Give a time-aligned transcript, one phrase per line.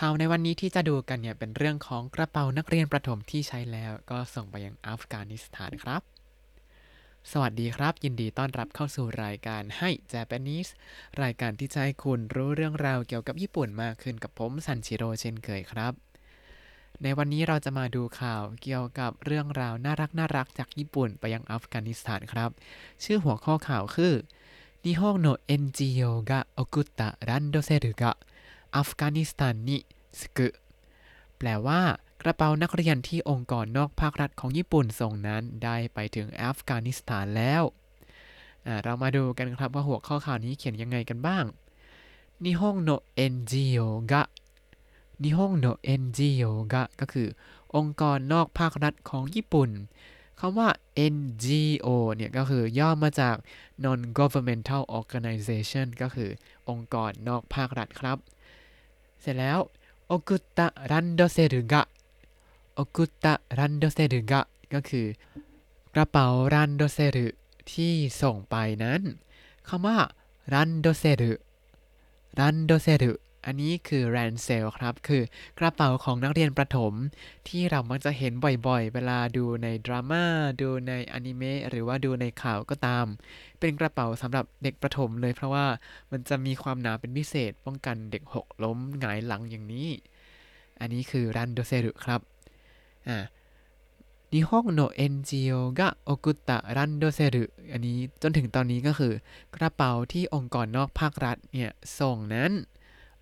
[0.00, 6.02] ข่าวในวันนี้ที่จะดูกันเนี่ยเป็นเรื่องของกระเป๋านักเรียนประถมที่ใช้แล้วก็ส่งไปยังอัฟกานิสถานครับ
[7.30, 10.70] สวัสดีครับ ยินดีต้อนรับเข้าสู่รายการให้ Japanese
[11.22, 15.92] รายการที่จะให้คุณรู้เรื่องราวเกี่ยวกับญี่ปุ่นมากขึ้นกับผมซันชิโร่เช่นเคยครับ
[17.02, 22.50] ในวันนี้เราจะมาดูข่าวเกี่ยวกับเรื่องราวน่ารักน่ารักจากญี่ปุ่นไปยังอัฟกานิสถานครับ
[23.04, 24.14] ชื่อหัวข้อข่าวคือ
[24.84, 26.00] 日本のNGO
[26.30, 27.70] กะโอกุตะรันโดเซ
[28.76, 29.78] อัฟกานิสถานนิ
[30.20, 30.48] สกุ
[31.38, 31.80] แปลว่า
[32.22, 37.62] กระเป๋านักเรียนที่องค์กรนอกภาครัฐของญี่ปุ่นส่งนั้นได้ไปถึงอัฟกานิสถานแล้ว
[38.82, 41.44] เรามาดูกันครับว่าหัวข้อข่าวนี้เขียนยังไงกันบ้าง
[42.44, 43.80] นิฮงโนเอ็นจิโอ
[44.10, 44.22] กะ
[45.22, 47.28] นิฮงโนเอ็นจิโอกะก็คือ
[47.76, 49.70] องค์กรนอกภาครัฐของญี่ปุ่น
[50.40, 50.68] คำว่า
[51.14, 53.36] NGO เนี่ยก็คือย่อมาจาก
[53.84, 56.30] non governmental organization ก็คือ
[56.68, 58.18] องค์กรนอกภาครัฐครับ
[59.22, 59.58] เสร็จแล้ว
[60.08, 61.82] โอกุตะรันโดเซรุกะ
[62.74, 64.40] โอกุตะรันโดเซรุกะ
[64.72, 65.06] ก็คือ
[65.94, 67.26] กระเป๋ารันโดเซรุ
[67.72, 69.02] ที่ส่งไปนั้น
[69.68, 69.98] คำว่า
[70.52, 71.32] รันโดเซรุ
[72.38, 73.12] รันโดเซรุ
[73.46, 75.22] อันนี้คือ ransel ครับ คือ
[75.58, 76.92] กระเป๋าของนักเรียนประถม
[77.48, 78.32] ที่เรามักจะเห็น
[78.66, 80.24] บ่อยๆ เวลาดูในดราม่า
[80.60, 83.06] ดูในอนิเมะหรือว่าดูในข่าวก็ตาม
[83.60, 85.66] เป็นกระเป๋าสำหรับเด็กประถมเลยเพราะว่า
[86.10, 89.88] มันจะมีความหนาเป็นพิเศษ ป้องกันเด็กหกล้มหงายหลังอย่างนี้
[90.80, 92.20] อันนี้คือรันโดเซรุครับ
[93.08, 93.18] อ่า
[94.32, 99.12] นิฮงโนเอ็นจิโอกะโอกุตะรันโดเซรุอันนี้จนถึงตอนนี้ก็คือ
[99.56, 102.52] กระเป๋าที่องค์กรนอกภาครัฐเนี่ยส่งนั้น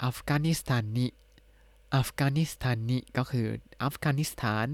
[0.03, 1.09] อัฟกานิสถานนี้
[1.95, 3.47] อัฟกานิสถานนี้ก็คือ
[3.83, 4.67] อัฟกานิสถาน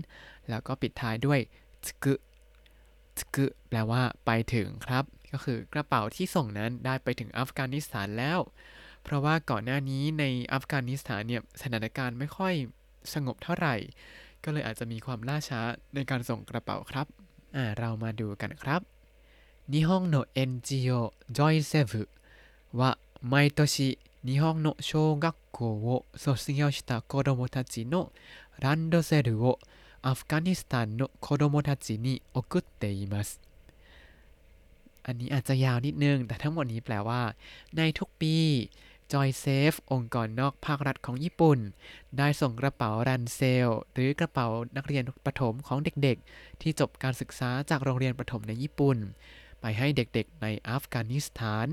[0.50, 1.40] แล้วก็ปิดท้ายด้วย
[1.86, 2.14] ทกุ
[3.18, 8.40] ทกุแปลว่าไปถึงครับ ก็คือกระเป๋าที่ส่งนั้นได้ไปถึงอัฟกานิสถานแล้ว
[9.04, 12.54] เพราะว่าก่อนหน้านี้ในอัฟกานิสถานเนี่ยสถานการณ์ไม่ค่อย
[13.14, 13.76] สงบเท่าไหร่
[14.44, 15.62] ก็เลยอาจจะมีความล่าช้า
[15.96, 17.08] ในการส่งกระเป๋าครับ
[17.56, 18.82] อ่าเรามาดูกันครับ
[19.74, 22.10] 日本の NGO ジョイセブ
[22.80, 22.98] は
[23.32, 28.12] 毎年 日本の小学校を卒業した子どもたちの
[28.60, 29.60] ランドセルを
[30.02, 33.40] アフガニスタンの子どもたちに送っています
[35.06, 37.22] อันนี้อาจจะยาวนิดนึง แต่ทั้งหมดนี้แปลว่า
[37.78, 38.36] ในทุกปี
[39.12, 41.60] Joy Safe องค์กรนอกภาครัฐของญี่ปุ่น
[42.18, 44.48] ได้ส่งกระเป๋ารันเซล หรือกระเป๋า
[44.78, 48.98] นักเรียนประถมของเด็กๆ ที่จบการศึกษาจากโรงเรียนประถมในญี่ปุ่น
[49.62, 51.68] ไปให้เด็กๆ ในอัฟกานิสถาน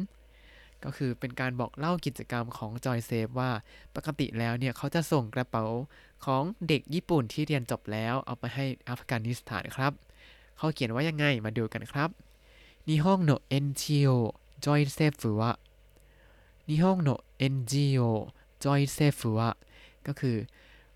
[0.83, 3.51] ก็คือเป็นการบอกเล่ากิจกรรมของจอยเซฟว่า
[3.95, 5.65] ปกติแล้วเนี่ยเขาจะส่งกระเป๋า
[6.25, 9.93] ของเด็กญี่ปุ่นที่เรียนจบแล้วเอาไปให้อัฟกานิสถานครับ
[10.57, 12.09] เขาเขียนว่ายังไงมาดูกันครับ
[12.87, 19.49] 日本のNGOジョイセフは 日本のNGOジョイセフは
[20.07, 20.37] ก็คือ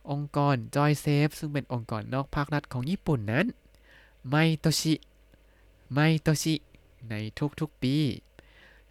[0.10, 3.46] องค์กรจอยเซฟซึ่งเป็นองค์กรนอกภาครัฐของญี่ปุ่นนั้น
[4.30, 4.94] ไมโตชิ
[5.94, 6.56] ไมโตชิ
[7.10, 7.14] ใน
[7.60, 7.96] ทุกๆปี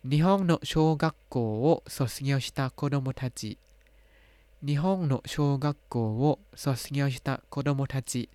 [0.05, 3.57] 日本の小学校を卒業した子どもたち
[4.65, 8.29] 日本の小学校を卒業した子どもたち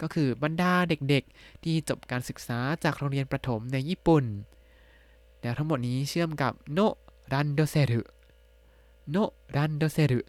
[0.00, 4.24] ก็คือบรรดาเด็กๆ ที่จบการศึกษาจากโรงเรียนประถมในญี่ปุ่น
[5.40, 6.78] แล้วทั้งหมดนี้เชื่อมกับโน
[7.32, 8.02] รันโดเซรุ
[9.10, 9.16] โน
[9.56, 10.20] รันโดเซรุ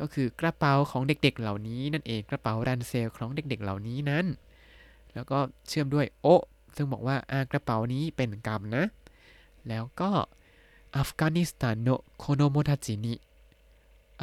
[0.00, 4.26] ก็คือกระเป๋าของเด็กๆ เหล่านี้นั่นเอง กระเป๋ารันเซลของเด็กๆ เหล่านี้นั้น
[5.14, 5.38] แล้วก็
[5.68, 6.26] เชื่อมด้วยโอ
[6.76, 7.16] ซึ่งบอกว่า
[7.52, 8.84] กระเป๋านี้เป็นกรรมนะ
[9.69, 10.11] แล้วก็
[10.97, 11.87] アフガニスタンの
[12.19, 13.13] 子どもたちに ア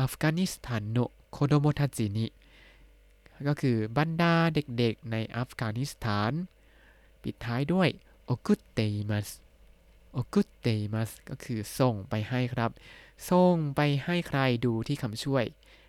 [0.01, 0.99] フガニスタンの
[1.33, 2.27] 子どもたちに
[3.47, 6.33] ก็คือบรรดาเด็กๆในอัฟกานิสถาน
[7.23, 7.89] ปิดท้ายด้วย
[8.27, 12.71] 送ってます 送ってます ก็คือส่งไปให้ครับ
[13.31, 15.45] ส่งไปให้ใครดูที่คำช่วย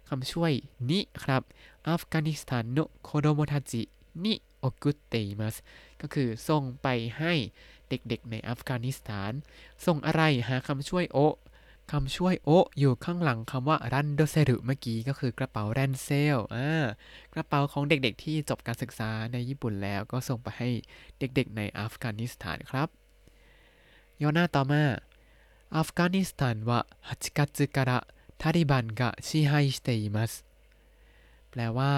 [0.09, 0.51] คำช่วย
[0.89, 1.41] に ครับ
[1.89, 3.81] アフガニスタンの子どもたちに
[4.23, 5.55] 送っています
[6.01, 6.87] ก็คือส่งไป
[7.19, 7.33] ให้
[8.09, 9.31] เด็กๆ ในอัฟกานิสถาน
[9.85, 11.19] ส่งอะไรหาคำช่วย を
[11.91, 12.49] คำช่วย を
[12.79, 16.38] อยู่ข้างหลังคำว่า ランドセル เมื่อกี้ก็คือกระเป๋าแรนเซล
[17.33, 20.69] กระเป๋าของเด็กๆ ที่จบการศึกษาในญี่ปุ่นแล้วก็ส่งไปให้
[21.19, 22.88] เด็กๆ ในอัฟกานิสถานครับ
[24.21, 24.83] ย่อหน้าต่อมา
[25.77, 30.33] アフガニスタンは8月からタリバンが支配しています
[31.50, 31.94] แปลว่า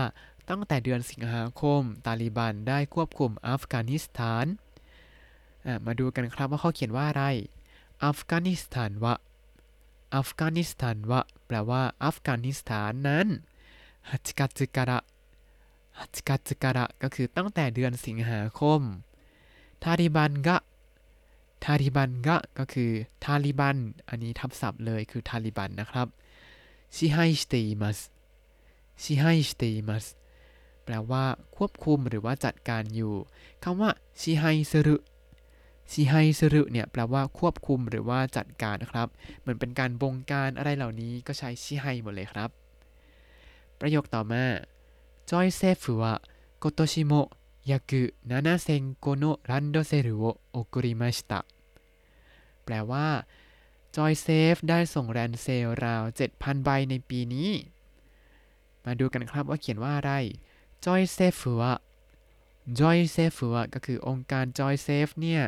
[0.49, 4.45] ตั้งแต่เดือนสิงหาคม ตาลิบันได้ควบคุมอัฟกานิสถาน
[5.85, 7.23] มาดูกันครับว่าเขาเขียนว่าอะไร
[8.05, 9.13] アフガニスタンは ア
[10.15, 13.27] フガニスタンは แปลว่า อัฟกานิสถานนั้น
[14.09, 14.99] ฮัจกัจกะระ
[15.99, 18.81] ฮัจกัจกะระก็คือตั้งแต่เดือนสิงหาคม
[19.83, 20.57] ทาริบันกะ
[21.63, 22.91] ทาริบันกะก็คือ
[23.23, 23.77] ทาริบัน
[24.09, 26.07] อันนี้ทับศัพท์เลยคือทาริบันนะครับ
[26.95, 27.99] ชิไฮสเตมัส
[29.01, 30.05] ชิไฮสเตมัส
[30.83, 31.25] แปลว่า
[31.55, 33.13] ควบคุมหรือว่าจัดการอยู่
[33.63, 33.89] คำว่า
[34.21, 34.95] ชิไฮสรุ
[35.91, 39.07] ชิไฮสรุเนี่ยแปลว่าควบคุมหรือว่าจัดการนะครับ
[39.39, 42.49] เหมือนเป็นการบงการอะไรเหล่านี้ก็ใช้ชิไฮหมดเลยครับ
[43.79, 44.43] ประโยคต่อมา
[45.29, 46.13] จอยเซฟว่า
[46.61, 47.13] 今年も
[47.71, 51.45] 約7,000โのランドセルを送りました
[52.63, 53.07] แปลว่า
[53.95, 56.03] Joy Safe ได้ส่งแรนเซลราว
[56.33, 57.49] 7,000 ใบในปีนี้
[58.85, 60.11] มาดูกันครับว่าเขียนว่าอะไร
[60.85, 61.73] Joy Safe วะ
[62.79, 65.43] จอยเซฟวะก็คือองค์การ Joy Safe เนี่ย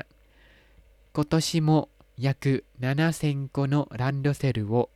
[1.16, 1.88] 今年も
[2.18, 4.90] 約7000個のランドセルを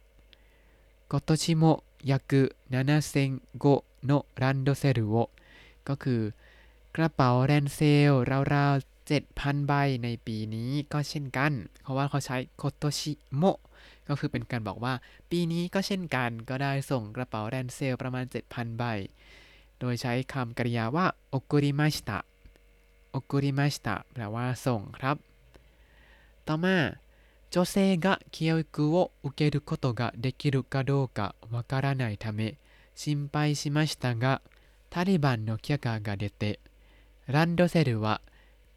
[1.08, 5.30] 今年も約7000個のランドセルを
[5.84, 6.20] ก็คือ
[6.96, 7.80] กระเป๋าแรนเซ
[8.10, 8.74] ลราว
[9.06, 9.72] 7,000 ใบ
[10.04, 11.52] ในปีนี้ก็เช่นกัน
[11.82, 13.42] เพราะว่าเขาใช้โคโตชิโม
[14.08, 14.94] ก็คือเป็นการบอกว่า
[15.30, 18.84] ปีนี้ก็เช่นกัน ก็ได้ส่งกระเป๋าแรนเซลประมาณ 7,000 ใบ
[19.80, 22.18] โดยใช้คำกริยาว่าโอกุริมาชิตะ
[23.10, 25.16] โอกุริมาชิตะแปลว่าส่งครับ
[26.46, 26.76] ต่อมา
[27.50, 32.58] 女性が教育を受けることができるかどうかわからないため
[32.94, 34.42] 心配しましたが
[34.90, 36.60] タリバンの許可が出て
[37.26, 38.20] ランドセルは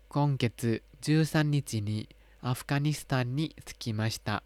[0.09, 2.07] 今月13日に
[2.41, 4.43] アフガニスタンに着きました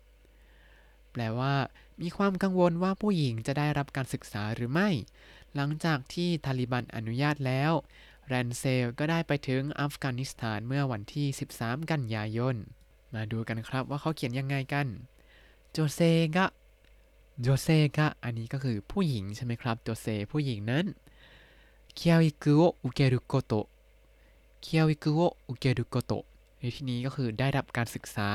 [1.12, 1.70] แปลว่า
[2.02, 4.90] มีความกังวลว่าผู้หญิงจะได้รับการศึกษาหรือไม่
[5.56, 7.72] หลังจากที่ทาลิบันอนุญาตแล้ว
[8.28, 11.28] แรนเซลก็ได้ไปถึงอัฟกานิสถานเมื่อวันที่
[11.60, 12.56] 13 กันยายน
[13.15, 14.87] มาดูกันครับว่าเขาเขียนยังไงกัน
[15.73, 20.85] 女性が 女性が อันนี้ก็คือผู้หญิงใช่ไหมครับ 女性 ผู้หญิงนั้น
[21.95, 23.53] 教育を受けること
[24.63, 26.13] 教育を受けること
[26.59, 28.29] ในที่นี้ก็คือได้รับการศึกษา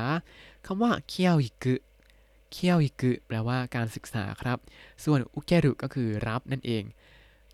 [0.64, 4.58] คำว่า 教育 教育 แปลว่าการศึกษาครับ
[5.04, 6.84] ส่วนอุเกรุก็คือรับนั่นเอง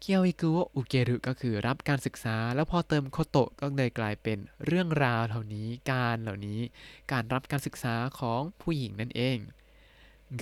[0.02, 6.60] เคียวอิกุโออุเกรุก็คือรับการศึกษา แล้วพอเติมโคโตะก็เลยกลายเป็นเรื่องราวเหล่านี้ การเหล่านี้
[7.12, 9.38] การรับการศึกษาของผู้หญิงนั่นเอง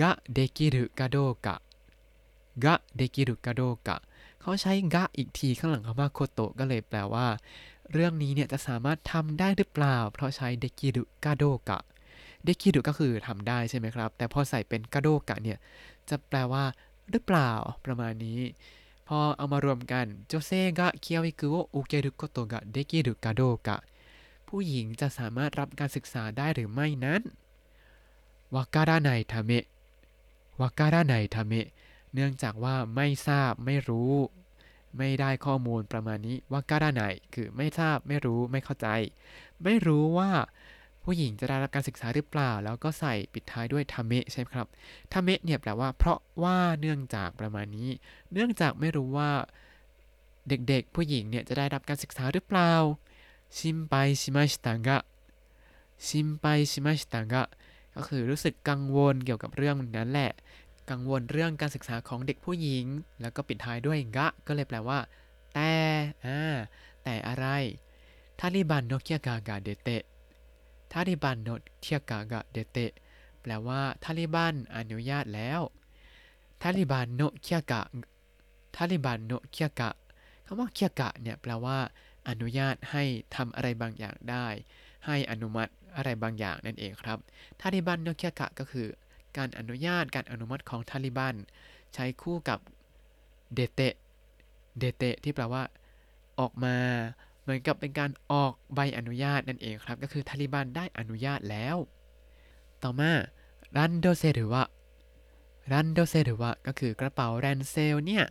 [0.00, 1.16] กะเดกิรุกาโด
[1.46, 1.56] กะ
[2.64, 3.96] กะเดกิรุกาโดกะ
[4.40, 7.26] เขาใช้กะอีกทีข้างหลังคำว่าโคโตะก็เลยแปลว่า
[7.92, 11.78] เรื่องนี้เนี่ยจะสามารถทำได้หรือเปล่า เพราะใช้เดกิรุกาโดกะ
[12.44, 15.58] เดกิรุก็คือทำได้ใช่ไหมครับ แต่พอใส่เป็นกาโดกะเนี่ย
[16.08, 16.64] จะแปลว่า
[17.10, 17.50] หรือเปล่า
[17.84, 18.40] ประมาณนี้
[19.08, 23.76] พอเอามารวมกันโจเซ่กะเคียวอิกุโออุเกรุโกโตกะเดกิรุกาโดกะ
[24.48, 27.20] ผู้หญิงจะสามารถรับการศึกษาได้หรือไม่นั้น
[28.54, 29.64] วาการาไนทาเมะ
[30.60, 31.66] วาการาไนทาเมะ
[32.14, 34.12] เนื่องจากว่าไม่ทราบไม่รู้
[34.96, 37.02] ไม่ได้ข้อมูลประมาณนี้ว่าการาไหน
[37.34, 38.88] คือไม่ทราบไม่รู้ไม่เข้าใจ
[39.62, 40.30] ไม่รู้ว่า
[41.10, 44.68] ผู้หญิงจะได้รับการศึกษาหรือเปล่า แล้วก็ใส่ปิดท้ายด้วยทาเมะใช่ไหมครับ
[45.12, 47.90] ทาเมะเนี่ยแปลว่า เพราะว่าเนื่องจากประมาณนี้
[48.32, 49.30] เนื่องจากไม่รู้ว่า
[50.48, 52.72] เด็กๆ ผู้หญิงเนี่ยจะได้รับการศึกษาหรือเปล่า
[53.58, 54.98] ชิมไปชิมาชิตางกะ
[56.06, 57.44] ชิมไปชิมาชิตางกะ
[57.94, 60.32] ก็คือรู้สึกกังวลเกี่ยวกับเรื่องนั้นแหละ
[60.90, 62.84] กังวลเรื่องการศึกษาของเด็กผู้หญิง
[63.20, 64.98] แล้วก็ปิดท้ายด้วยกะ ก็เลยแปลว่า
[65.54, 65.72] แต่
[66.26, 66.40] อ่า
[67.04, 67.46] แต่อะไร
[68.38, 71.48] タリバンの許可が出て タリバンの
[71.80, 72.78] 許可が出て
[73.40, 75.60] แปลว่าทาลิบันอนุญาตแล้ว
[76.62, 79.90] タリバンの許可 タリバンの許可
[80.46, 81.78] คำว่า 許可 เนี่ยแปลว่า
[82.28, 83.04] อนุญาตให้
[83.34, 84.46] ทำอะไรบางอย่างได้
[85.06, 87.18] ให้อนุมัติอะไรบางอย่างนั่นเองครับ
[87.60, 88.86] タリバンの許可 ก็คือ
[89.36, 91.34] การอนุญาตการอนุมัติของทาลิบัน
[91.94, 92.58] ใช้คู่กับ
[93.54, 93.80] เดเต
[94.78, 95.62] เดเตที่แปลว่า
[96.40, 96.76] ออกมา
[97.48, 101.76] เหมือนกับเป็นการออกใบอนุญาตนั่นเองครับ ก็คือทาลิบันได้อนุญาตแล้ว
[102.82, 103.10] ต่อมา
[103.76, 108.24] ランドセルは ランドセルは ก็คือกระเป๋าแรนเซลเนี่ย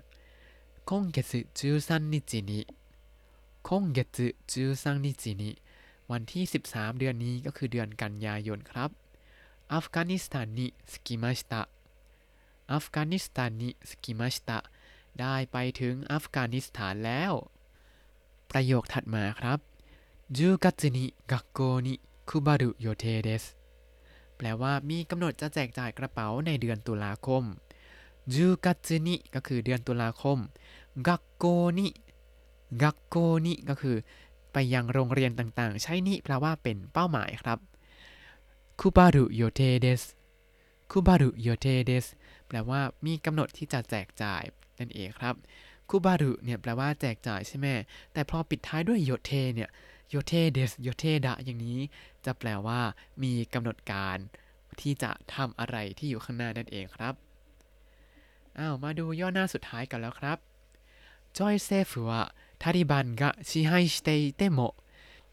[0.89, 5.51] 今月十三日に 今月十三日に
[6.11, 8.89] วันที่ 13 เดือนนี้ก็คือเดือนกันยายนครับ
[9.73, 11.61] アフガニスタンに着きました ア
[12.73, 14.59] フガニスタンに着きました
[15.19, 17.33] ได้ไปถึงอัฟกานิสถานแล้ว
[18.50, 19.58] ประโยคถัดมาครับ
[20.36, 20.98] 10月に
[21.32, 21.88] 学校に
[22.28, 23.42] 配る予定です
[24.36, 27.42] แปลว่ามีกำหนดจะแจกจ่ายกระเป๋าในเดือนตุลาคม
[28.34, 28.68] 10月
[29.06, 30.38] にก็คือเดือนตุลาคม
[31.06, 31.10] 学
[31.42, 31.44] 校
[31.78, 31.80] に
[32.82, 32.84] 学
[33.14, 33.96] 校にก็คือ
[34.52, 37.58] ไปยังโรงเรียนต่างๆ ใช้นี้แปลว่าเป็นเป้าหมายครับ
[38.80, 40.02] คุบารุโยเทเดส
[40.90, 42.06] คุบารุโยเทเดส
[42.48, 44.42] แปลว่ามีกำหนดที่จะแจกจ่าย
[44.78, 45.34] นั่นเองครับ
[45.88, 47.66] คุบารุเนี่ยแปลว่าแจกจ่ายใช่ไหม
[48.12, 49.70] แต่พอปิดท้ายด้วยโยเทเนี่ย
[50.10, 51.80] โยเทเดสโยเทดะอย่างนี้
[52.24, 52.80] จะแปลว่า
[53.22, 54.18] มีกำหนดการ
[54.80, 57.14] ที่จะทำอะไรที่อยู่ข้างหน้านั่นเองครับ
[58.58, 60.38] อ้าวมาดูย่อหน้าสุดท้ายกันแล้วครับ
[61.34, 64.74] ジョイ政府はタリバンが支配していても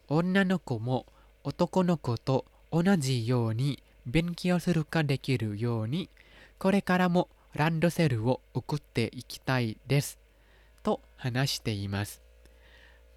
[0.08, 1.04] 女の子も
[1.44, 6.08] 男の子と同じように勉強するかできるように
[6.58, 10.18] これからもランドセルを送っていきたいです
[10.85, 10.91] โต
[11.23, 11.59] ฮานาชิ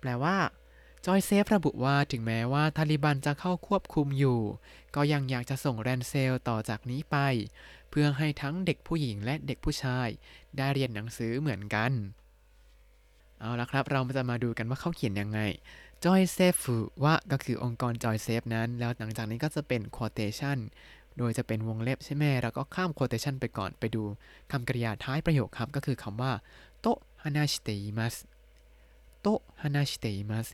[0.00, 0.36] แปลว่า
[1.06, 4.40] จอยเซฟระบุว่าถึงแม้ว่าทาลิบันจะเข้าควบคุมอยู่
[4.94, 7.16] ก็ยังอยากจะส่งแรนเซลต่อจากนี้ไป
[7.90, 10.08] เพื่อให้ทั้งเด็กผู้หญิงและเด็กผู้ชาย
[10.56, 11.92] ได้เรียนหนังสือเหมือนกัน
[13.40, 15.40] เอาละครับ เราจะมาดูกันว่าเขาเขียนยังไง
[16.04, 16.54] จอยเซฟ
[17.04, 20.58] ว่าก็คือองค์กรจอยเซฟนั้น แล้วหลังจากนี้ก็จะเป็น quotation
[21.18, 24.02] โดยจะเป็นวงเล็บใช่ไหมแล้วก็ข้าม quotation ไปก่อนไปดู
[24.52, 26.32] คำกริยาท้ายประโยคครับ ก็คือคำว่า
[26.80, 28.15] โต๊ะ ฮานาชิเตอิมัส
[29.21, 29.27] โต
[29.61, 30.47] ฮานาชิเตอิมัส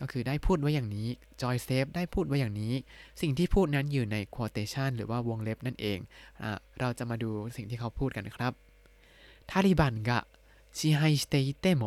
[0.00, 1.08] ก็คือได้พูดไว้อย่างนี้
[1.40, 2.74] Joy Safe ได้พูดไว้อย่างนี้
[3.20, 5.98] สิ่งที่พูดนั้นอยู่ใน quotation หรือว่าวงเล็บนั่นเอง
[6.42, 6.44] อ
[6.80, 8.52] เราจะมาดูสิ่งที่เขาพูดกันครับ
[9.50, 10.20] ทาริบันกะ
[10.78, 11.82] 支配していても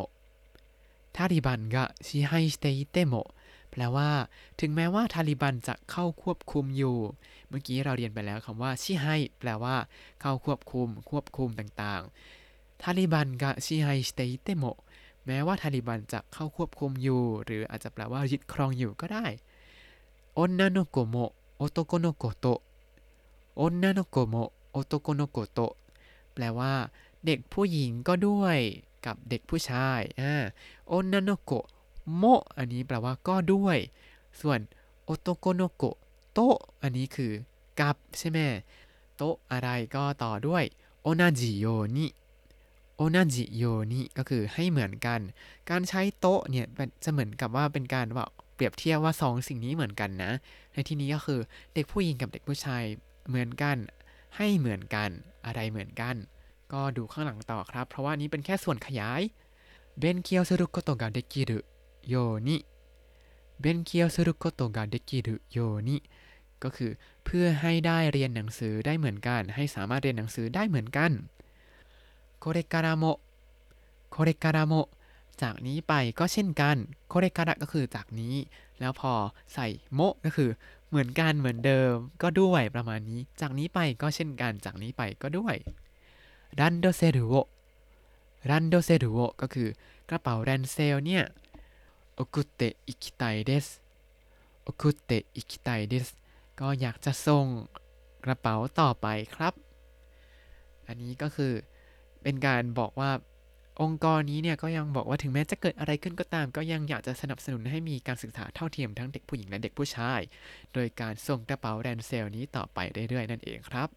[1.16, 3.14] ทาลิบันกะชิไฮสเตเตโม
[3.72, 4.10] แปลว่า
[4.60, 6.98] ถึงแม้ว่าทาลิบันจะเข้าควบคุมอยู่
[7.50, 9.08] เมื่อกี้เราเรียนไปแล้วคำว่าชิไฮ
[9.40, 9.76] แปลว่า
[10.22, 12.43] เข้าควบคุม ควบคุมต่างๆ
[12.83, 14.65] タリバンが支配していても
[15.27, 19.27] แม้ว่าทาลิบันจะเข้าควบคุมอยู่ หรืออาจจะแปลว่ายึดครองอยู่ก็ได้
[20.35, 21.17] 女の子も
[21.57, 22.47] 男の子と
[23.57, 24.35] 女の子も
[24.73, 25.61] 男の子と
[26.33, 26.73] แปลว่า
[27.25, 28.59] เด็กผู้หญิงก็ด้วย
[29.07, 30.33] กับเด็กผู้ชายอ่า
[30.89, 31.53] 女の子
[32.17, 32.25] も
[32.57, 33.79] อันนี้แปลว่าก็ด้วย
[34.41, 34.61] ส่วน
[35.05, 35.85] 男の子
[36.33, 36.39] と
[36.83, 37.33] อันนี้คือ
[37.81, 38.39] กับใช่ไหม
[39.17, 40.65] と อะไรก็ต่อด้วย
[41.03, 45.21] 同じように 同じように ก็คือให้เหมือนกัน
[45.71, 46.67] การใช้ と เนี่ย
[47.05, 48.25] จะเหมือนกับว่าเป็นการว่า
[48.55, 50.33] เปรียบเทียบว่าสองสิ่งนี้เหมือนกันนะ
[50.73, 51.41] ในที่นี้ก็คือ
[51.75, 52.83] เด็กผู้หญิงกับเด็กผู้ชาย
[53.29, 53.77] เหมือนกัน
[54.37, 55.11] ให้เหมือนกัน
[55.47, 56.17] อะไรเหมือนกัน
[56.73, 59.21] ก็ดูข้างหลังต่อครับ เพราะว่านี้เป็นแค่ส่วนขยาย
[59.99, 61.59] เบนเคียวซึรุโกโตกาเดกิรุ
[62.09, 62.15] โย
[62.47, 62.57] นิ
[63.61, 65.59] เบนเคียวซึรุโกโตกาเดกิรุโย
[65.89, 65.97] นิ
[66.63, 66.91] ก็คือ
[67.25, 71.11] เพื่อให้ได้เรียนหนังสือได้เหมือนกัน ให้สามารถเรียนหนังสือได้เหมือนกัน
[72.44, 73.20] これからも
[74.10, 74.90] これからも
[75.42, 76.78] จากนี้ไปก็เช่นกัน
[77.08, 78.36] โคเรคาระก็คือจากนี้
[78.80, 79.14] แล้วพอ
[79.54, 80.50] ใส่โมก็คือ
[80.90, 85.56] เหมือนกันเหมือนเดิม ก็ด้วยประมาณนี้ จากนี้ไปก็เช่นกัน จากนี้ไปก็ด้วย
[86.60, 87.34] รันโดเซรุโอ
[88.50, 89.68] รันโดเซรุโอก็คือ
[90.10, 91.24] กระเป๋าแรนเซลเนี่ย
[92.16, 93.66] โอคุเตะอิคิไตเดส
[94.64, 96.08] โอคุเตะอิคิไตเดส
[96.60, 97.46] ก็อยากจะส่ง
[98.26, 99.54] กระเป๋าต่อไปครับ
[100.88, 101.54] อันนี้ก็คือ
[102.25, 103.11] เป็นการบอกว่า
[103.83, 110.21] องค์กรนี้เนี่ยก็ยังบอกว่าถึงแม้จะเกิดอะไรขึ้นก็ตาม ก็ยังอยากจะสนับสนุนให้มีการศึกษาเท่าเทียมทั้งเด็กผู้หญิงและเด็กผู้ชาย
[110.75, 112.79] โดยการส่งกระเป๋าแรนเซลนี้ต่อไป
[113.09, 113.89] เรื่อยๆ นั่นเองครับ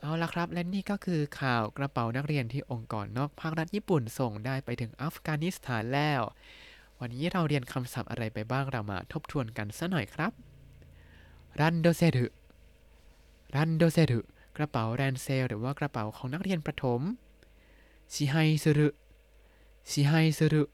[0.00, 6.22] เอาละครับ และนี่ก็คือข่าวกระเป๋านักเรียนที่องค์กรนอกภาครัฐญี่ปุ่นส่งได้ไปถึงอัฟกานิสถานแล้ว
[7.00, 10.32] วันนี้เราเรียนคำศัพท์อะไรไปบ้างเรามาทบทวนกันสัหน่อยครับ
[11.60, 14.20] ランドセル ランドセル
[14.56, 17.00] กระเป๋าแรนเซล หรือว่ากระเป๋าของนักเรียนประถม
[18.12, 20.64] 支配する 支配する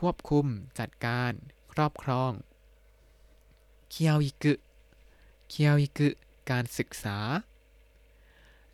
[0.00, 0.46] ควบคุม
[0.78, 1.32] จัดการ
[1.72, 2.32] ครอบครอง
[3.90, 4.54] เคียวอิกุ
[5.48, 6.08] เคียวอิกุ
[6.50, 7.18] การศึกษา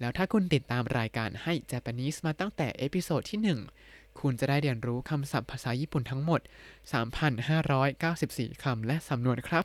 [0.01, 3.41] แล้วถ้าคุณติดตามรายการให้ Japanese มาตั้งแต่เอพิโซดที่
[3.85, 6.41] 1 คุณจะได้เรียนรู้คำศัพท์ภาษาญี่ปุ่นทั้งหมด
[7.71, 9.65] 3,594 คำและสำนวนครับ